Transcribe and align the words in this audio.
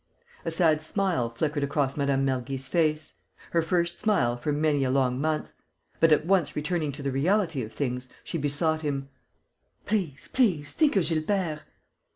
A 0.43 0.49
sad 0.49 0.81
smile 0.81 1.29
flickered 1.29 1.63
across 1.63 1.95
Mme. 1.95 2.15
Mergy's 2.25 2.67
face, 2.67 3.13
her 3.51 3.61
first 3.61 3.99
smile 3.99 4.35
for 4.35 4.51
many 4.51 4.83
a 4.83 4.89
long 4.89 5.21
month. 5.21 5.53
But, 5.99 6.11
at 6.11 6.25
once 6.25 6.55
returning 6.55 6.91
to 6.93 7.03
the 7.03 7.11
reality 7.11 7.61
of 7.61 7.71
things, 7.71 8.07
she 8.23 8.39
besought 8.39 8.81
him: 8.81 9.09
"Please, 9.85 10.27
please... 10.27 10.71
think 10.73 10.95
of 10.95 11.07
Gilbert!" 11.07 11.61